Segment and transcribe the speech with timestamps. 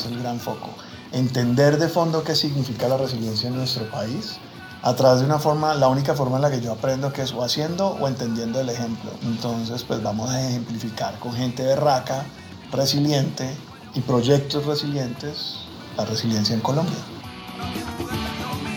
[0.00, 0.70] es el gran foco.
[1.12, 4.38] Entender de fondo qué significa la resiliencia en nuestro país
[4.82, 7.32] a través de una forma, la única forma en la que yo aprendo que es
[7.32, 9.10] o haciendo o entendiendo el ejemplo.
[9.22, 12.24] Entonces, pues vamos a ejemplificar con gente de raca,
[12.72, 13.54] resiliente
[13.94, 15.56] y proyectos resilientes
[15.96, 16.98] la resiliencia en Colombia.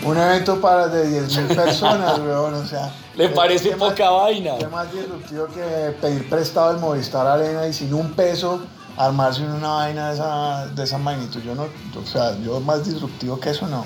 [0.04, 2.92] Un evento para de 10.000 personas, weón, o sea...
[3.16, 4.58] ¿Le parece ¿qué poca más, vaina?
[4.58, 8.60] Qué más disruptivo que pedir prestado el Movistar Arena y sin un peso
[8.96, 11.40] armarse una vaina de esa, de esa magnitud.
[11.42, 13.84] Yo no, o sea, yo más disruptivo que eso no.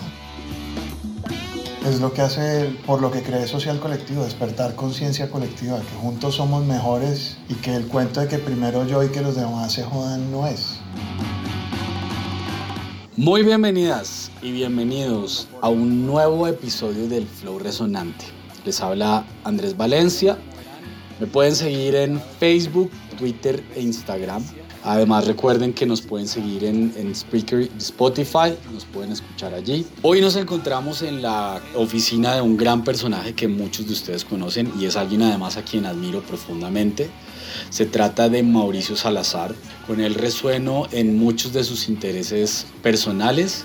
[1.87, 6.35] Es lo que hace, por lo que cree social colectivo, despertar conciencia colectiva, que juntos
[6.35, 9.85] somos mejores y que el cuento de que primero yo y que los demás se
[9.85, 10.81] jodan no es.
[13.17, 18.27] Muy bienvenidas y bienvenidos a un nuevo episodio del Flow Resonante.
[18.65, 20.37] Les habla Andrés Valencia.
[21.19, 24.45] Me pueden seguir en Facebook, Twitter e Instagram.
[24.85, 29.87] Además recuerden que nos pueden seguir en, en Spotify, nos pueden escuchar allí.
[30.03, 34.73] Hoy nos encontramos en la oficina de un gran personaje que muchos de ustedes conocen
[34.79, 37.11] y es alguien además a quien admiro profundamente.
[37.71, 39.55] Se trata de Mauricio Salazar.
[39.87, 43.65] Con él resueno en muchos de sus intereses personales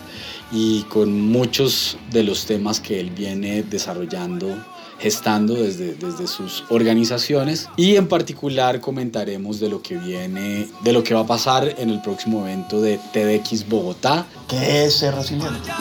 [0.51, 4.55] y con muchos de los temas que él viene desarrollando
[4.99, 11.03] gestando desde, desde sus organizaciones y en particular comentaremos de lo que viene, de lo
[11.03, 14.25] que va a pasar en el próximo evento de TDX Bogotá.
[14.47, 15.71] ¿Qué es ser resiliente?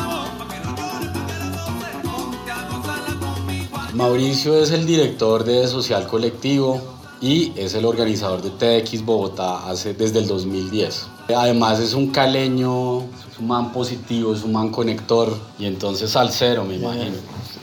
[3.95, 6.81] Mauricio es el director de Social Colectivo
[7.21, 11.07] y es el organizador de TDX Bogotá hace, desde el 2010.
[11.35, 16.65] Además es un caleño, es un man positivo, es un man conector y entonces salsero
[16.65, 17.17] me imagino.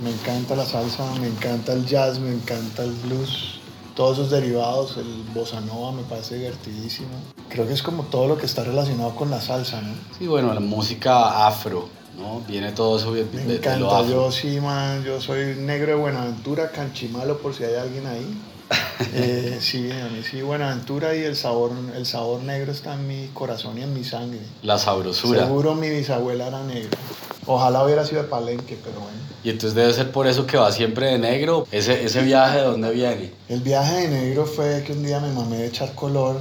[0.04, 3.60] Me encanta la salsa, me encanta el jazz, me encanta el blues,
[3.96, 7.10] todos esos derivados, el bossa nova me parece divertidísimo.
[7.50, 9.94] Creo que es como todo lo que está relacionado con la salsa, ¿no?
[10.18, 12.42] Sí, bueno, la música afro, ¿no?
[12.48, 14.10] Viene todo eso de, Me de- de encanta, lo afro.
[14.26, 18.26] yo sí, man, yo soy negro de Buenaventura, canchimalo por si hay alguien ahí.
[19.14, 23.28] Eh, sí, a mí sí, Buenaventura y el sabor, el sabor negro está en mi
[23.34, 24.40] corazón y en mi sangre.
[24.62, 25.46] La sabrosura.
[25.46, 26.98] Seguro mi bisabuela era negra.
[27.46, 29.18] Ojalá hubiera sido de Palenque, pero bueno.
[29.44, 31.66] Y entonces debe ser por eso que va siempre de negro.
[31.72, 33.32] Ese, ese viaje de dónde viene.
[33.48, 36.38] El viaje de negro fue que un día me mamé de echar color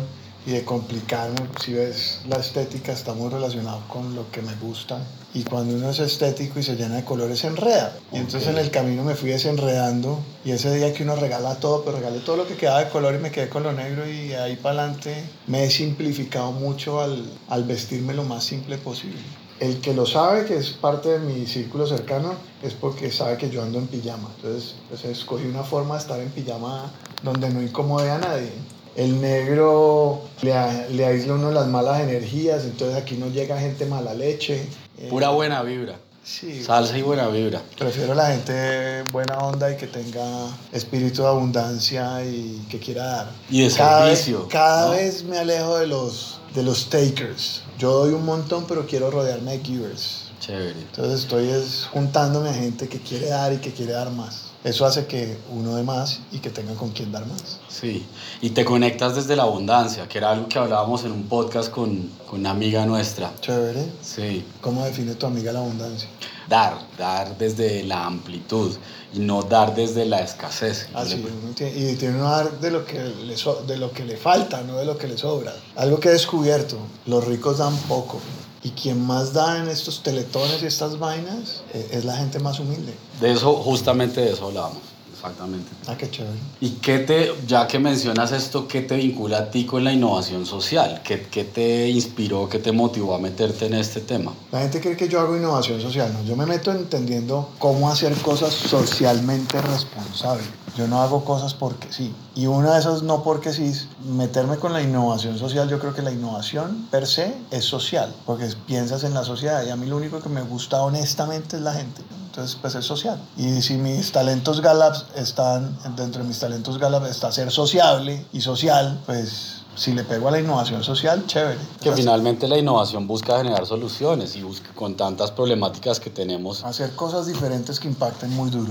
[0.48, 1.36] y de complicarme.
[1.60, 4.98] Si ves, la estética está muy relacionada con lo que me gusta.
[5.34, 7.94] Y cuando uno es estético y se llena de colores, se enreda.
[8.12, 10.20] Y entonces en el camino me fui desenredando.
[10.46, 13.16] Y ese día que uno regala todo, pero regalé todo lo que quedaba de color
[13.16, 14.08] y me quedé con lo negro.
[14.08, 19.20] Y ahí para adelante me he simplificado mucho al, al vestirme lo más simple posible.
[19.60, 22.32] El que lo sabe, que es parte de mi círculo cercano,
[22.62, 24.30] es porque sabe que yo ando en pijama.
[24.36, 26.90] Entonces, pues escogí una forma de estar en pijama
[27.22, 28.50] donde no incomode a nadie.
[28.98, 33.86] El negro le, a- le aísla uno las malas energías, entonces aquí no llega gente
[33.86, 34.66] mala leche.
[34.98, 35.94] Eh, Pura buena vibra.
[36.24, 37.62] Sí, Salsa y buena vibra.
[37.78, 43.30] prefiero la gente buena onda y que tenga espíritu de abundancia y que quiera dar.
[43.48, 44.90] Y de cada servicio, Vez, cada ¿no?
[44.90, 47.62] vez me alejo de los, de los takers.
[47.78, 50.24] Yo doy un montón, pero quiero rodearme de givers.
[50.40, 50.72] Chévere.
[50.78, 54.47] Entonces estoy es juntándome a gente que quiere dar y que quiere dar más.
[54.64, 57.58] Eso hace que uno dé más y que tenga con quien dar más.
[57.68, 58.04] Sí.
[58.40, 62.10] Y te conectas desde la abundancia, que era algo que hablábamos en un podcast con,
[62.28, 63.32] con una amiga nuestra.
[63.40, 63.86] Chévere.
[64.02, 64.44] Sí.
[64.60, 66.08] ¿Cómo define tu amiga la abundancia?
[66.48, 68.74] Dar, dar desde la amplitud
[69.14, 70.88] y no dar desde la escasez.
[70.92, 73.92] Así, le- uno tiene- y tiene uno dar de lo, que le so- de lo
[73.92, 75.54] que le falta, no de lo que le sobra.
[75.76, 78.18] Algo que he descubierto, los ricos dan poco.
[78.62, 82.58] Y quien más da en estos teletones y estas vainas eh, es la gente más
[82.58, 82.92] humilde.
[83.20, 84.82] De eso, justamente de eso hablábamos.
[85.18, 85.68] Exactamente.
[85.88, 86.38] Ah, qué chévere.
[86.60, 90.46] ¿Y qué te, ya que mencionas esto, qué te vincula a ti con la innovación
[90.46, 91.02] social?
[91.02, 94.32] ¿Qué, qué te inspiró, qué te motivó a meterte en este tema?
[94.52, 96.22] La gente cree que yo hago innovación social, ¿no?
[96.22, 100.46] Yo me meto entendiendo cómo hacer cosas socialmente responsables.
[100.76, 102.14] Yo no hago cosas porque sí.
[102.36, 105.92] Y una de esas no porque sí, es meterme con la innovación social, yo creo
[105.92, 109.86] que la innovación per se es social, porque piensas en la sociedad y a mí
[109.86, 112.02] lo único que me gusta honestamente es la gente.
[112.08, 112.17] ¿no?
[112.38, 113.18] Entonces, pues es social.
[113.36, 118.40] Y si mis talentos Galaps están, dentro de mis talentos Galaps está ser sociable y
[118.40, 121.58] social, pues si le pego a la innovación social, chévere.
[121.80, 126.62] Que finalmente la innovación busca generar soluciones y busca con tantas problemáticas que tenemos.
[126.62, 128.70] hacer cosas diferentes que impacten muy duro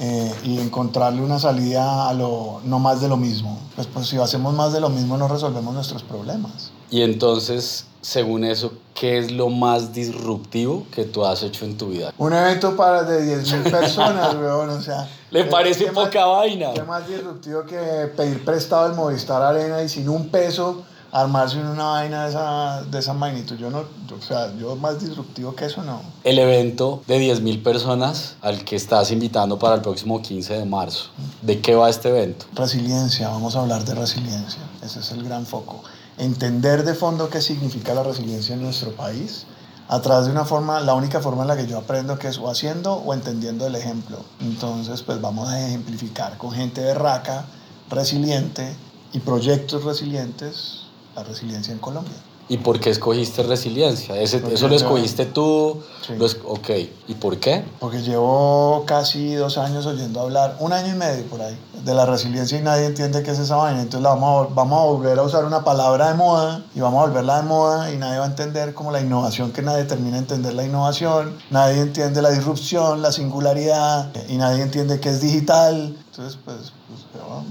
[0.00, 3.58] eh, y encontrarle una salida a lo no más de lo mismo.
[3.74, 6.72] Pues, pues si hacemos más de lo mismo no resolvemos nuestros problemas.
[6.90, 11.88] Y entonces, según eso, ¿qué es lo más disruptivo que tú has hecho en tu
[11.88, 12.12] vida?
[12.18, 15.08] Un evento para de 10.000 personas, weón, o sea...
[15.30, 16.72] ¿Le ¿qué- parece qué más- poca vaina?
[16.74, 17.76] ¿Qué más disruptivo que
[18.16, 22.98] pedir prestado el Movistar Arena y sin un peso armarse una vaina de esa, de
[22.98, 23.56] esa magnitud.
[23.56, 26.02] Yo no, o sea, yo más disruptivo que eso no.
[26.22, 31.06] El evento de 10.000 personas al que estás invitando para el próximo 15 de marzo.
[31.40, 32.44] ¿De qué va este evento?
[32.54, 34.60] Resiliencia, vamos a hablar de resiliencia.
[34.82, 35.82] Ese es el gran foco.
[36.18, 39.46] Entender de fondo qué significa la resiliencia en nuestro país
[39.88, 42.38] a través de una forma, la única forma en la que yo aprendo que es
[42.38, 44.18] o haciendo o entendiendo el ejemplo.
[44.40, 47.46] Entonces, pues vamos a ejemplificar con gente de raca,
[47.88, 48.74] resiliente
[49.12, 52.14] y proyectos resilientes la resiliencia en Colombia.
[52.50, 54.16] ¿Y por qué escogiste resiliencia?
[54.16, 55.82] ¿Ese, ¿Eso lo escogiste tú?
[56.06, 56.14] Sí.
[56.44, 56.70] ok.
[57.08, 57.62] ¿Y por qué?
[57.78, 62.06] Porque llevo casi dos años oyendo hablar, un año y medio por ahí, de la
[62.06, 63.80] resiliencia y nadie entiende qué es esa vaina.
[63.80, 67.02] Entonces la vamos, a, vamos a volver a usar una palabra de moda y vamos
[67.02, 70.12] a volverla de moda y nadie va a entender como la innovación, que nadie termina
[70.12, 75.20] de entender la innovación, nadie entiende la disrupción, la singularidad y nadie entiende qué es
[75.20, 75.96] digital.
[76.10, 77.00] Entonces, pues, pues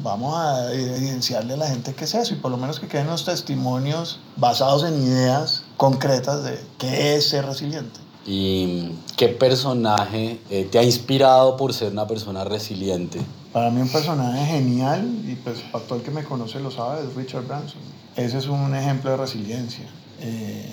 [0.04, 3.08] vamos a evidenciarle a la gente qué es eso y por lo menos que queden
[3.08, 8.00] los testimonios basados en ideas concretas de qué es ser resiliente.
[8.26, 13.22] ¿Y qué personaje eh, te ha inspirado por ser una persona resiliente?
[13.58, 17.04] Para mí un personaje genial, y pues para todo el que me conoce lo sabe,
[17.04, 17.82] es Richard Branson.
[18.16, 19.86] Ese es un ejemplo de resiliencia.
[20.22, 20.64] Eh,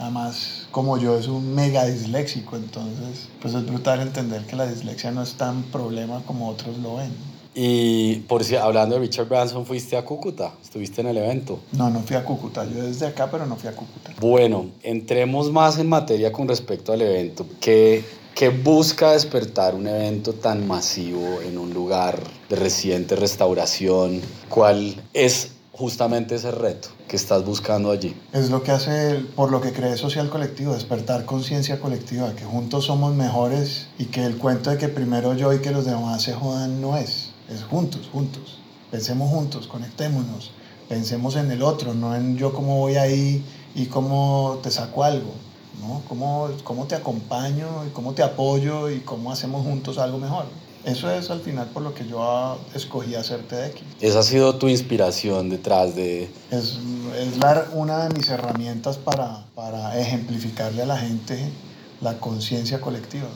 [0.00, 5.12] además, como yo, es un mega disléxico, entonces pues es brutal entender que la dislexia
[5.12, 7.12] no es tan problema como otros lo ven.
[7.54, 11.60] Y por si hablando de Richard Branson, fuiste a Cúcuta, estuviste en el evento.
[11.70, 14.12] No, no fui a Cúcuta, yo desde acá, pero no fui a Cúcuta.
[14.20, 17.46] Bueno, entremos más en materia con respecto al evento.
[17.60, 18.02] ¿Qué,
[18.34, 24.20] qué busca despertar un evento tan masivo en un lugar de reciente restauración?
[24.48, 28.16] ¿Cuál es justamente ese reto que estás buscando allí?
[28.32, 32.86] Es lo que hace, por lo que cree Social Colectivo, despertar conciencia colectiva, que juntos
[32.86, 36.32] somos mejores y que el cuento de que primero yo y que los demás se
[36.32, 38.58] jodan no es es juntos, juntos.
[38.90, 40.52] Pensemos juntos, conectémonos,
[40.88, 43.44] pensemos en el otro, no en yo cómo voy ahí
[43.74, 45.32] y cómo te saco algo,
[45.80, 46.02] ¿no?
[46.08, 50.46] Cómo, cómo te acompaño y cómo te apoyo y cómo hacemos juntos algo mejor.
[50.84, 53.80] Eso es al final por lo que yo escogí hacer TEDx.
[54.00, 56.30] Esa ha sido tu inspiración detrás de...
[56.50, 56.78] Es,
[57.18, 61.50] es la, una de mis herramientas para, para ejemplificarle a la gente
[62.02, 63.28] la conciencia colectiva.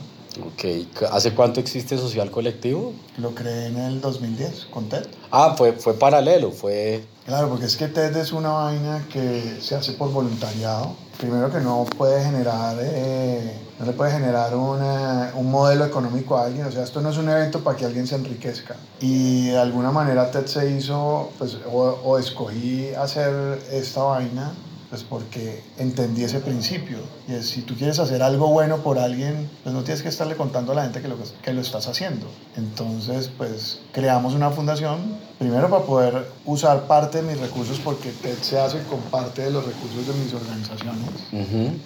[0.47, 0.65] Ok,
[1.11, 2.93] ¿hace cuánto existe Social Colectivo?
[3.17, 5.05] Lo creé en el 2010 con TED.
[5.33, 7.05] Ah, fue, fue paralelo, fue...
[7.27, 10.95] Claro, porque es que TED es una vaina que se hace por voluntariado.
[11.19, 16.45] Primero que no puede generar, eh, no le puede generar una, un modelo económico a
[16.45, 18.77] alguien, o sea, esto no es un evento para que alguien se enriquezca.
[19.01, 24.53] Y de alguna manera TED se hizo, pues, o, o escogí hacer esta vaina
[24.91, 26.99] pues porque entendí ese principio.
[27.29, 30.37] Y es, si tú quieres hacer algo bueno por alguien, pues no tienes que estarle
[30.37, 32.27] contando a la gente que lo, que lo estás haciendo.
[32.57, 34.99] Entonces, pues creamos una fundación,
[35.39, 39.51] primero para poder usar parte de mis recursos, porque TED se hace con parte de
[39.51, 41.11] los recursos de mis organizaciones,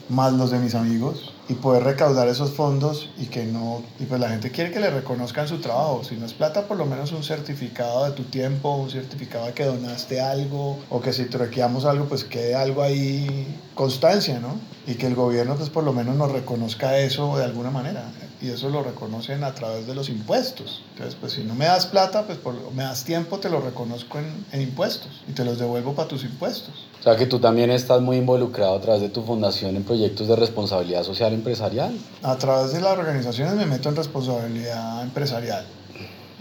[0.09, 4.21] más los de mis amigos, y poder recaudar esos fondos y que no, y pues
[4.21, 6.03] la gente quiere que le reconozcan su trabajo.
[6.05, 9.53] Si no es plata, por lo menos un certificado de tu tiempo, un certificado de
[9.53, 14.61] que donaste algo, o que si troqueamos algo, pues quede algo ahí, constancia, ¿no?
[14.87, 18.05] Y que el gobierno, pues por lo menos nos reconozca eso de alguna manera.
[18.43, 20.83] Y eso lo reconocen a través de los impuestos.
[20.93, 24.19] Entonces, pues si no me das plata, pues por, me das tiempo, te lo reconozco
[24.19, 26.75] en, en impuestos y te los devuelvo para tus impuestos.
[26.99, 30.27] O sea que tú también estás muy involucrado a través de tu fundación en proyectos
[30.27, 31.97] de responsabilidad social empresarial.
[32.23, 35.65] A través de las organizaciones me meto en responsabilidad empresarial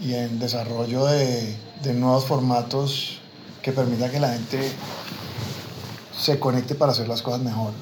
[0.00, 3.20] y en desarrollo de, de nuevos formatos
[3.62, 4.72] que permitan que la gente
[6.18, 7.72] se conecte para hacer las cosas mejor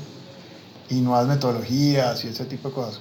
[0.91, 3.00] y nuevas metodologías y ese tipo de cosas.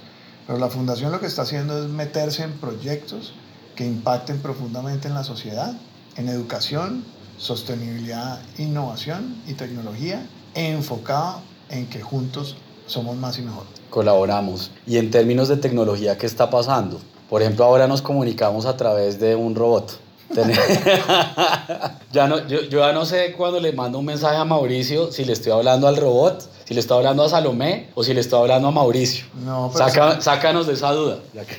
[0.50, 3.34] Pero la fundación lo que está haciendo es meterse en proyectos
[3.76, 5.74] que impacten profundamente en la sociedad,
[6.16, 7.04] en educación,
[7.38, 13.62] sostenibilidad, innovación y tecnología, enfocado en que juntos somos más y mejor.
[13.90, 14.72] Colaboramos.
[14.88, 17.00] Y en términos de tecnología, ¿qué está pasando?
[17.28, 20.00] Por ejemplo, ahora nos comunicamos a través de un robot.
[22.12, 25.24] ya no, yo, yo, ya no sé cuando le mando un mensaje a Mauricio si
[25.24, 28.42] le estoy hablando al robot, si le estoy hablando a Salomé o si le estoy
[28.42, 29.26] hablando a Mauricio.
[29.44, 31.18] No, pero Sácanos de esa duda.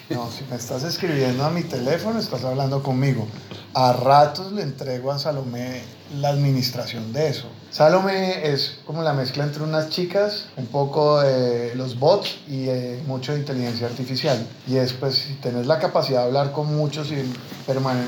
[0.09, 3.27] No, si me estás escribiendo a mi teléfono, estás hablando conmigo.
[3.73, 5.81] A ratos le entrego a Salomé
[6.17, 7.47] la administración de eso.
[7.71, 13.03] Salome es como la mezcla entre unas chicas, un poco de los bots y eh,
[13.05, 14.47] mucho de inteligencia artificial.
[14.65, 17.21] Y es pues si tenés la capacidad de hablar con muchos y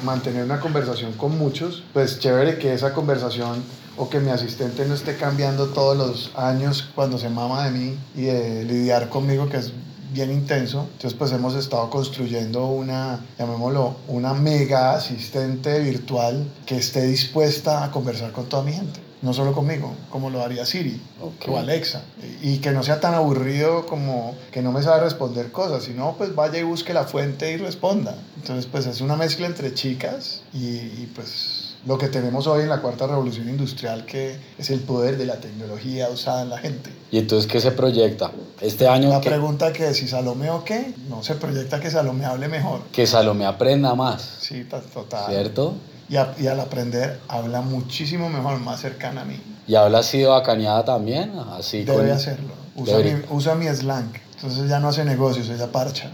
[0.06, 3.62] mantener una conversación con muchos, pues chévere que esa conversación
[3.98, 7.98] o que mi asistente no esté cambiando todos los años cuando se mama de mí
[8.16, 9.72] y de lidiar conmigo, que es
[10.12, 10.88] bien intenso.
[10.94, 17.92] Entonces, pues hemos estado construyendo una, llamémoslo, una mega asistente virtual que esté dispuesta a
[17.92, 19.00] conversar con toda mi gente.
[19.24, 21.48] no solo conmigo, como lo haría Siri Ok.
[21.48, 22.02] o Alexa.
[22.42, 26.36] Y que no sea tan aburrido como que no me sabe responder cosas, sino pues
[26.36, 28.18] vaya y busque la fuente y responda.
[28.36, 32.70] Entonces pues es una mezcla entre chicas y, y, pues lo que tenemos hoy en
[32.70, 36.90] la cuarta revolución industrial que es el poder de la tecnología usada en la gente.
[37.12, 38.32] ¿Y entonces qué se proyecta?
[38.62, 42.26] Este año La que, pregunta que si Salomé o qué, no se proyecta que Salomé
[42.26, 42.82] hable mejor.
[42.92, 45.26] que Salomé aprenda más, Sí, ta- total.
[45.30, 45.74] ¿cierto?
[46.10, 49.40] Y, a- y al aprender habla muchísimo mejor, más cercana a mí.
[49.68, 52.54] Y habla así de bacaneada también, así Debe con- hacerlo.
[52.76, 53.18] Usa Debería.
[53.30, 54.12] mi, usa mi slang.
[54.36, 56.10] Entonces ya no hace negocios, ella parcha.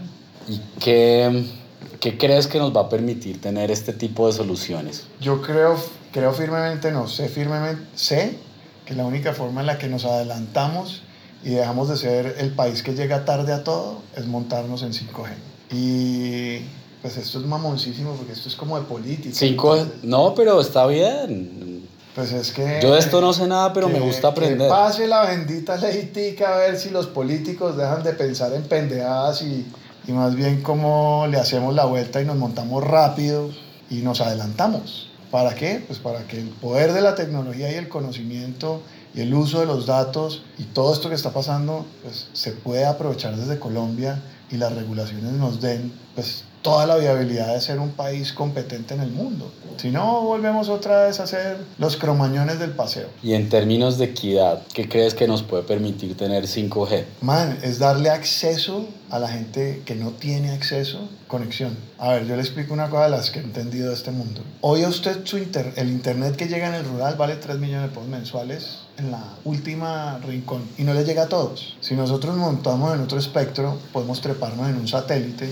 [0.48, 1.44] ¿Y qué,
[2.00, 5.04] qué crees que nos va a permitir tener este tipo de soluciones?
[5.20, 5.76] Yo creo,
[6.12, 8.34] creo firmemente, no, sé firmemente, sé
[8.86, 11.02] que la única forma en la que nos adelantamos
[11.44, 15.28] y dejamos de ser el país que llega tarde a todo es montarnos en 5G.
[15.72, 16.58] Y
[17.02, 19.34] pues esto es mamoncísimo porque esto es como de política.
[19.34, 21.86] Cinco, Entonces, no, pero está bien.
[22.14, 22.80] Pues es que...
[22.82, 24.66] Yo de esto no sé nada, pero me que- gusta aprender.
[24.66, 29.42] Que pase la bendita leytica a ver si los políticos dejan de pensar en pendejadas
[29.42, 29.64] y,
[30.10, 33.48] y más bien cómo le hacemos la vuelta y nos montamos rápido
[33.88, 35.08] y nos adelantamos.
[35.30, 35.84] ¿Para qué?
[35.86, 38.82] Pues para que el poder de la tecnología y el conocimiento
[39.14, 42.90] y el uso de los datos y todo esto que está pasando pues, se pueda
[42.90, 47.90] aprovechar desde Colombia y las regulaciones nos den pues, toda la viabilidad de ser un
[47.92, 49.50] país competente en el mundo.
[49.78, 53.08] Si no, volvemos otra vez a ser los cromañones del paseo.
[53.22, 57.04] Y en términos de equidad, ¿qué crees que nos puede permitir tener 5G?
[57.22, 61.76] Man, es darle acceso a la gente que no tiene acceso, conexión.
[61.98, 64.42] A ver, yo le explico una cosa de las que he entendido de este mundo.
[64.60, 67.84] Hoy a usted su inter- el internet que llega en el rural vale 3 millones
[67.84, 71.76] de pesos mensuales en la última rincón y no le llega a todos.
[71.80, 75.50] Si nosotros montamos en otro espectro, podemos treparnos en un satélite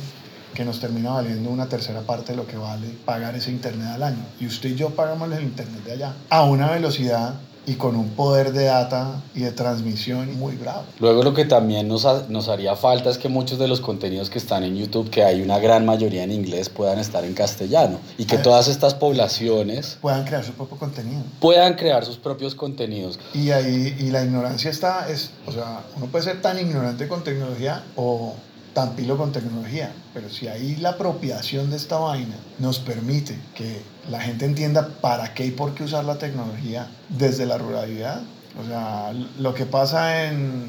[0.54, 4.02] que nos termina valiendo una tercera parte de lo que vale pagar ese internet al
[4.02, 4.24] año.
[4.40, 7.34] Y usted y yo pagamos el internet de allá a una velocidad
[7.66, 10.84] y con un poder de data y de transmisión muy bravo.
[11.00, 14.30] Luego lo que también nos, ha- nos haría falta es que muchos de los contenidos
[14.30, 17.98] que están en YouTube, que hay una gran mayoría en inglés, puedan estar en castellano.
[18.16, 18.42] Y que Ah.
[18.42, 21.20] todas estas poblaciones puedan crear su propio contenido.
[21.40, 23.18] puedan crear sus propios contenidos.
[23.34, 27.22] Y ahí y la ignorancia está, es, o sea, uno puede ser tan ignorante con
[27.22, 28.34] tecnología o
[28.78, 33.82] tan pilo con tecnología, pero si ahí la apropiación de esta vaina nos permite que
[34.08, 38.20] la gente entienda para qué y por qué usar la tecnología desde la ruralidad,
[38.56, 40.62] o sea, lo que pasa en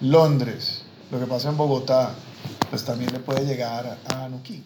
[0.00, 2.10] Londres, lo que pasa en Bogotá,
[2.68, 4.60] pues también le puede llegar a Nuki.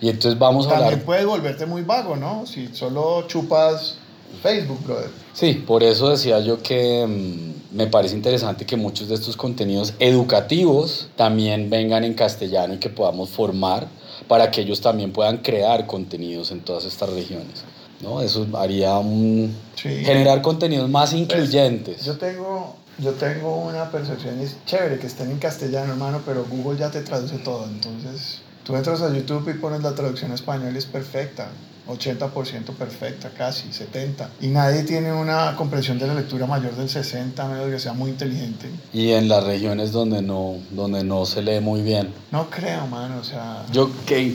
[0.00, 1.04] Y entonces vamos a También hablar...
[1.04, 2.46] puedes volverte muy vago, ¿no?
[2.46, 3.98] Si solo chupas
[4.42, 5.10] Facebook, brother.
[5.32, 9.94] Sí, por eso decía yo que mm, me parece interesante que muchos de estos contenidos
[9.98, 13.86] educativos también vengan en castellano y que podamos formar
[14.28, 17.64] para que ellos también puedan crear contenidos en todas estas regiones.
[18.00, 18.20] ¿no?
[18.20, 19.88] Eso haría un- Sí.
[20.04, 22.04] generar contenidos más Pues, incluyentes.
[22.04, 26.44] Yo tengo, yo tengo una percepción, y es chévere que estén en castellano, hermano, pero
[26.48, 27.64] Google ya te traduce todo.
[27.66, 31.48] Entonces, tú entras a YouTube y pones la traducción a español y es perfecta.
[31.88, 34.28] 80% perfecta, casi, 70%.
[34.40, 37.92] Y nadie tiene una comprensión de la lectura mayor del 60%, a menos que sea
[37.92, 38.68] muy inteligente.
[38.92, 42.12] Y en las regiones donde no, donde no se lee muy bien.
[42.30, 43.64] No creo, mano, o sea...
[43.72, 44.34] Yo, ¿Qué,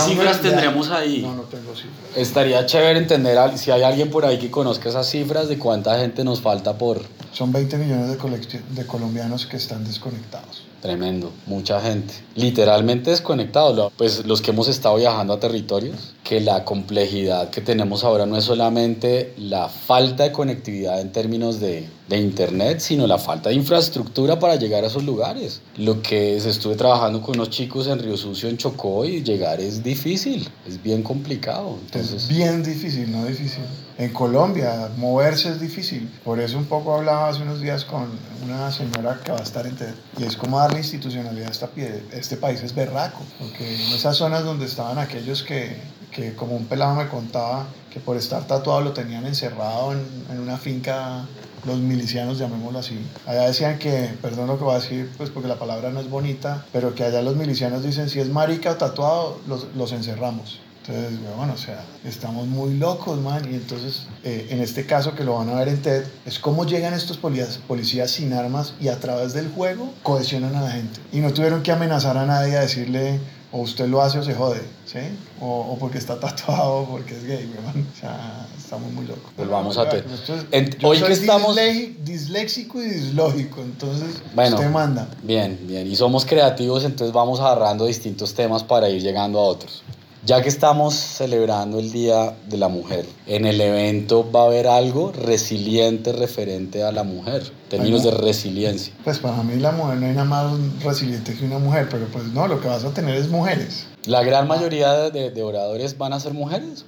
[0.00, 1.22] cifras da- tendremos ahí?
[1.22, 1.92] No, no tengo cifras.
[2.16, 6.24] Estaría chévere entender si hay alguien por ahí que conozca esas cifras de cuánta gente
[6.24, 7.02] nos falta por...
[7.32, 10.64] Son 20 millones de, de colombianos que están desconectados.
[10.82, 12.12] Tremendo, mucha gente.
[12.34, 13.92] Literalmente desconectados.
[13.96, 18.36] Pues los que hemos estado viajando a territorios, que la complejidad que tenemos ahora no
[18.36, 23.54] es solamente la falta de conectividad en términos de, de internet, sino la falta de
[23.56, 25.60] infraestructura para llegar a esos lugares.
[25.76, 29.60] Lo que es, estuve trabajando con unos chicos en Río Sucio, en Chocó, y llegar
[29.60, 31.78] es difícil, es bien complicado.
[31.86, 33.62] Entonces, es bien difícil, no difícil.
[33.98, 36.10] En Colombia, moverse es difícil.
[36.24, 38.06] Por eso un poco hablaba hace unos días con
[38.44, 39.94] una señora que va a estar en TED.
[40.18, 43.20] Y es como darle institucionalidad a esta pie- este país es berraco.
[43.38, 45.76] Porque en esas zonas donde estaban aquellos que,
[46.10, 50.00] que como un pelado me contaba, que por estar tatuado lo tenían encerrado en,
[50.30, 51.26] en una finca
[51.64, 52.98] los milicianos, llamémoslo así.
[53.26, 56.10] Allá decían que, perdón lo que voy a decir, pues porque la palabra no es
[56.10, 60.60] bonita, pero que allá los milicianos dicen, si es marica o tatuado, los, los encerramos.
[60.84, 63.46] Entonces, bueno, o sea, estamos muy locos, man.
[63.48, 66.66] Y entonces, eh, en este caso que lo van a ver en TED, es cómo
[66.66, 70.98] llegan estos policías, policías sin armas y a través del juego cohesionan a la gente.
[71.12, 73.20] Y no tuvieron que amenazar a nadie a decirle,
[73.52, 74.98] o usted lo hace o se jode, ¿sí?
[75.40, 77.86] O, o porque está tatuado o porque es gay, weón.
[77.94, 79.30] O sea, estamos muy locos.
[79.36, 80.02] Volvamos a TED.
[80.14, 84.56] Esto es- En- yo hoy soy que estamos- dislé- disléxico y dislógico, entonces Bueno.
[84.56, 85.08] usted manda.
[85.22, 85.86] bien, bien.
[85.86, 89.82] Y somos creativos, entonces vamos agarrando distintos temas para ir llegando a otros.
[90.24, 94.68] Ya que estamos celebrando el Día de la Mujer, en el evento va a haber
[94.68, 98.94] algo resiliente referente a la mujer, términos de resiliencia.
[99.04, 100.52] Pues para mí la mujer no hay nada más
[100.82, 103.84] resiliente que una mujer, pero pues no, lo que vas a tener es mujeres.
[104.06, 106.84] ¿La gran mayoría de, de oradores van a ser mujeres?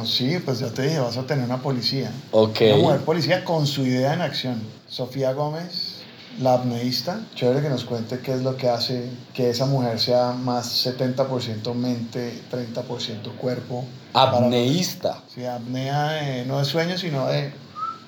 [0.00, 2.10] Oh, sí, pues ya te dije, vas a tener una policía.
[2.32, 2.60] Ok.
[2.60, 4.60] Una mujer policía con su idea en acción.
[4.88, 5.94] Sofía Gómez
[6.40, 10.32] la apneísta, chévere que nos cuente qué es lo que hace que esa mujer sea
[10.32, 13.84] más 70% mente, 30% cuerpo.
[14.12, 15.22] Apneísta.
[15.32, 17.52] sí, apnea no de sueño, sino de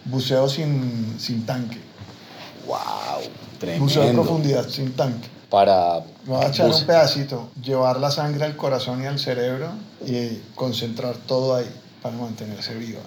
[0.05, 1.78] buceo sin, sin tanque.
[2.66, 2.76] ¡Wow!
[3.59, 3.85] Tremendo.
[3.85, 5.28] Buceo de profundidad sin tanque.
[5.50, 6.05] Para.
[6.25, 9.71] Voy a echar un pedacito, llevar la sangre al corazón y al cerebro
[10.05, 11.71] y concentrar todo ahí
[12.03, 13.00] para mantenerse viva.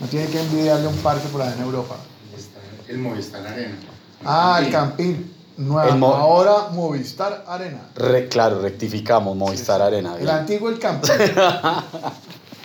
[0.00, 1.96] No tiene que envidiarle un parque por allá en Europa.
[2.88, 3.76] El Movistar Arena.
[4.24, 5.30] Ah, el campín.
[5.56, 7.80] Nueva, ahora Movistar Arena.
[8.30, 10.16] claro, rectificamos, Movistar Arena.
[10.18, 11.10] El antiguo el campín.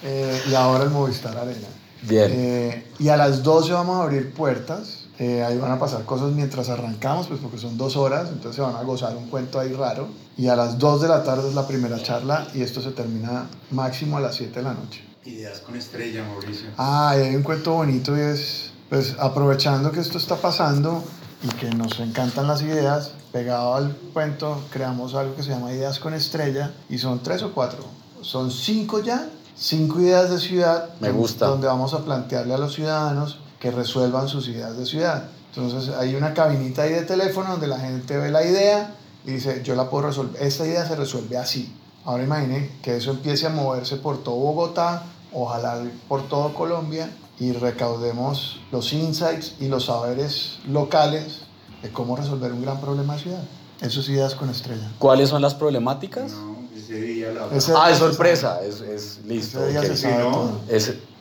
[0.07, 1.67] Eh, y ahora el Movistar Arena.
[2.03, 2.29] Bien.
[2.31, 5.05] Eh, y a las 12 vamos a abrir puertas.
[5.17, 8.61] Eh, ahí van a pasar cosas mientras arrancamos, pues porque son dos horas, entonces se
[8.61, 10.07] van a gozar un cuento ahí raro.
[10.37, 13.47] Y a las 2 de la tarde es la primera charla y esto se termina
[13.71, 15.03] máximo a las 7 de la noche.
[15.23, 16.67] Ideas con estrella, Mauricio.
[16.77, 21.03] Ah, y hay un cuento bonito y es, pues aprovechando que esto está pasando
[21.45, 25.99] y que nos encantan las ideas, pegado al cuento, creamos algo que se llama Ideas
[25.99, 27.85] con estrella y son tres o cuatro.
[28.21, 30.89] Son cinco ya cinco ideas de ciudad.
[30.99, 31.47] Me gusta.
[31.47, 35.29] Donde vamos a plantearle a los ciudadanos que resuelvan sus ideas de ciudad.
[35.55, 38.93] Entonces hay una cabinita ahí de teléfono donde la gente ve la idea
[39.25, 41.73] y dice, yo la puedo resolver, esta idea se resuelve así.
[42.03, 45.03] Ahora imaginen que eso empiece a moverse por todo Bogotá,
[45.33, 51.41] ojalá por todo Colombia y recaudemos los insights y los saberes locales
[51.81, 53.43] de cómo resolver un gran problema de ciudad.
[53.81, 54.89] Eso es ideas con estrella.
[54.99, 56.31] ¿Cuáles son las problemáticas?
[56.75, 59.59] ese día la Ah, es sorpresa, es, es listo.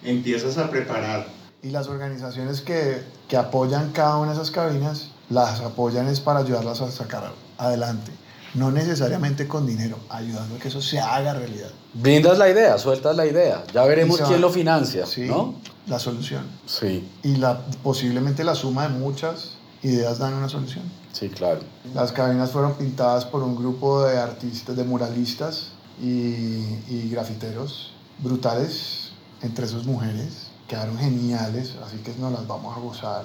[0.04, 1.26] empiezas a preparar.
[1.62, 6.40] Y las organizaciones que, que apoyan cada una de esas cabinas, las apoyan es para
[6.40, 8.12] ayudarlas a sacar adelante.
[8.54, 11.70] No necesariamente con dinero, ayudando a que eso se haga realidad.
[11.92, 13.64] Brindas la idea, sueltas la idea.
[13.72, 15.56] Ya veremos quién lo financia, sí, ¿no?
[15.86, 16.44] La solución.
[16.66, 17.08] Sí.
[17.22, 20.84] Y la, posiblemente la suma de muchas ideas dan una solución.
[21.12, 21.60] Sí, claro.
[21.94, 26.06] Las cabinas fueron pintadas por un grupo de artistas, de muralistas y,
[26.88, 29.10] y grafiteros brutales,
[29.42, 30.48] entre sus mujeres.
[30.68, 33.24] Quedaron geniales, así que nos las vamos a gozar.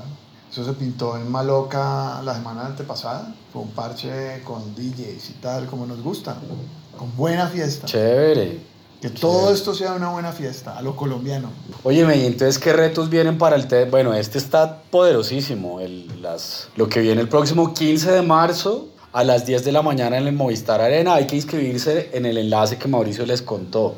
[0.51, 3.35] Eso se pintó en Maloca la semana antepasada.
[3.53, 6.37] Fue un parche con DJs y tal, como nos gusta.
[6.97, 7.85] Con buena fiesta.
[7.85, 8.59] Chévere.
[9.01, 11.49] Que todo esto sea una buena fiesta, a lo colombiano.
[11.83, 13.89] Oye, y entonces, ¿qué retos vienen para el TED?
[13.89, 15.79] Bueno, este está poderosísimo.
[15.79, 19.81] El, las, lo que viene el próximo 15 de marzo a las 10 de la
[19.81, 21.13] mañana en el Movistar Arena.
[21.13, 23.95] Hay que inscribirse en el enlace que Mauricio les contó.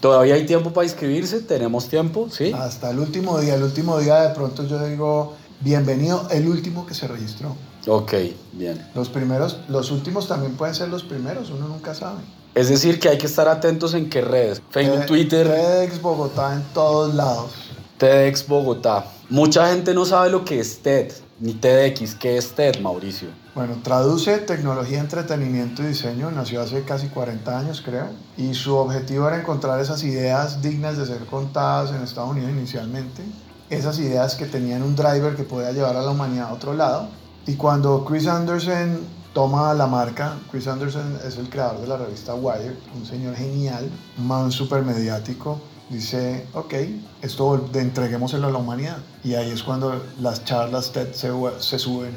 [0.00, 1.40] ¿Todavía hay tiempo para inscribirse?
[1.40, 2.28] ¿Tenemos tiempo?
[2.30, 2.52] ¿Sí?
[2.52, 3.54] Hasta el último día.
[3.54, 7.56] El último día de pronto yo digo, bienvenido el último que se registró.
[7.86, 8.14] Ok,
[8.52, 8.84] bien.
[8.94, 12.20] Los primeros, los últimos también pueden ser los primeros, uno nunca sabe.
[12.54, 14.62] Es decir, que hay que estar atentos en qué redes.
[14.70, 15.46] Facebook, Twitter.
[15.46, 17.50] TEDx Bogotá en todos lados.
[17.98, 19.04] TEDx Bogotá.
[19.28, 22.14] Mucha gente no sabe lo que es TED, ni TEDx.
[22.14, 23.28] ¿Qué es TED, Mauricio?
[23.54, 26.30] Bueno, traduce tecnología, entretenimiento y diseño.
[26.30, 28.08] Nació hace casi 40 años, creo.
[28.36, 33.22] Y su objetivo era encontrar esas ideas dignas de ser contadas en Estados Unidos inicialmente.
[33.70, 37.08] Esas ideas que tenían un driver que podía llevar a la humanidad a otro lado.
[37.46, 39.00] Y cuando Chris Anderson
[39.36, 40.38] toma la marca.
[40.50, 44.82] Chris Anderson es el creador de la revista Wired, un señor genial, un man súper
[44.82, 45.60] mediático.
[45.90, 46.72] dice, ok,
[47.20, 48.96] esto de entreguémoselo a la humanidad.
[49.22, 52.14] Y ahí es cuando las charlas TED se, se suben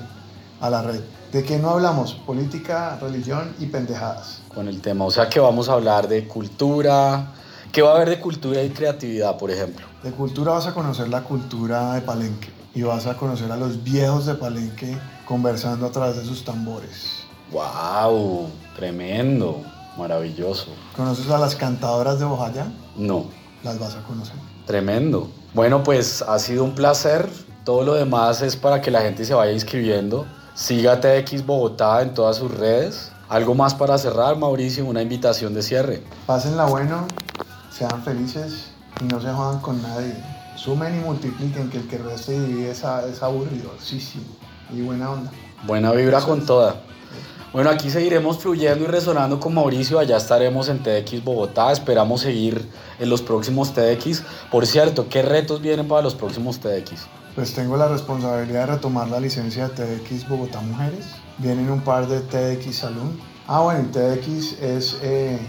[0.61, 1.01] a la red.
[1.33, 2.13] ¿De qué no hablamos?
[2.13, 4.39] Política, religión y pendejadas.
[4.55, 7.33] Con el tema, o sea que vamos a hablar de cultura.
[7.71, 9.85] ¿Qué va a haber de cultura y creatividad, por ejemplo?
[10.01, 13.83] De cultura vas a conocer la cultura de Palenque y vas a conocer a los
[13.83, 17.19] viejos de Palenque conversando a través de sus tambores.
[17.51, 18.47] ¡Wow!
[18.75, 19.61] Tremendo,
[19.99, 20.71] maravilloso.
[20.95, 22.65] ¿Conoces a las cantadoras de Bojaya?
[22.95, 23.25] No.
[23.63, 24.35] Las vas a conocer.
[24.65, 25.29] Tremendo.
[25.53, 27.29] Bueno, pues ha sido un placer.
[27.65, 30.25] Todo lo demás es para que la gente se vaya inscribiendo.
[30.55, 33.11] Siga TX Bogotá en todas sus redes.
[33.29, 36.03] Algo más para cerrar, Mauricio, una invitación de cierre.
[36.25, 37.05] Pásenla bueno,
[37.79, 40.13] sean felices y no se jodan con nadie.
[40.57, 44.19] Sumen y multipliquen, que el que resta y divide es, es aburrido, sí, sí.
[44.73, 45.31] Y buena onda.
[45.65, 46.81] Buena vibra con toda.
[47.53, 49.97] Bueno, aquí seguiremos fluyendo y resonando con Mauricio.
[49.97, 51.71] Allá estaremos en TX Bogotá.
[51.71, 54.23] Esperamos seguir en los próximos TX.
[54.51, 57.07] Por cierto, ¿qué retos vienen para los próximos TX?
[57.33, 61.05] Pues tengo la responsabilidad de retomar la licencia de TX Bogotá Mujeres.
[61.37, 63.13] Vienen un par de TX Salud.
[63.47, 65.39] Ah, bueno, TX es, eh,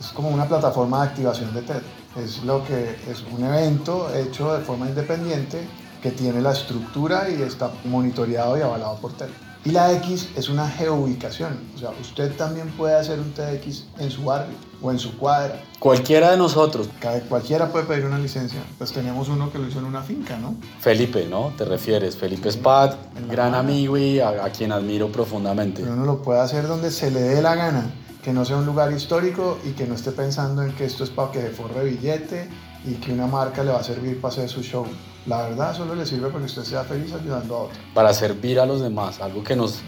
[0.00, 1.82] es como una plataforma de activación de TED.
[2.16, 5.68] Es lo que es un evento hecho de forma independiente
[6.02, 9.28] que tiene la estructura y está monitoreado y avalado por TED.
[9.62, 14.10] Y la X es una geoubicación, o sea, usted también puede hacer un TX en
[14.10, 15.62] su barrio o en su cuadra.
[15.78, 16.88] Cualquiera de nosotros.
[16.98, 18.62] Cada, cualquiera puede pedir una licencia.
[18.78, 20.56] Pues tenemos uno que lo hizo en una finca, ¿no?
[20.80, 21.52] Felipe, ¿no?
[21.58, 22.16] ¿Te refieres?
[22.16, 22.94] Felipe Spad,
[23.30, 25.82] gran amigo y a, a, quien admiro profundamente.
[25.82, 28.66] Pero uno lo puede hacer donde se le dé la gana, que no sea un
[28.66, 31.84] lugar histórico y que no esté pensando en que esto es para que se forre
[31.84, 32.48] billete
[32.84, 34.86] y que una marca le va a servir para hacer su show.
[35.26, 37.78] La verdad solo le sirve para que usted sea feliz ayudando a otro.
[37.94, 39.80] Para servir a los demás, algo que nos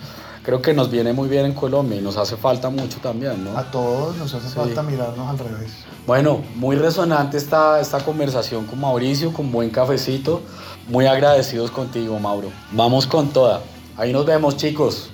[0.42, 3.56] creo que nos viene muy bien en Colombia y nos hace falta mucho también, ¿no?
[3.56, 4.54] A todos nos hace sí.
[4.54, 5.72] falta mirarnos al revés.
[6.06, 10.42] Bueno, muy resonante esta, esta conversación con Mauricio, con buen cafecito.
[10.88, 12.48] Muy agradecidos contigo, Mauro.
[12.72, 13.60] Vamos con toda.
[13.96, 15.11] Ahí nos vemos, chicos.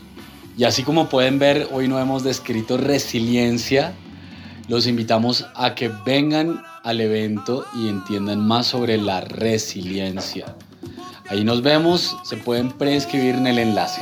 [0.59, 3.95] Y así como pueden ver, hoy no hemos descrito resiliencia.
[4.67, 10.57] Los invitamos a que vengan al evento y entiendan más sobre la resiliencia.
[11.29, 14.01] Ahí nos vemos, se pueden prescribir en el enlace.